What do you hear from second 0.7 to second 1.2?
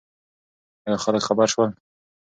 ایا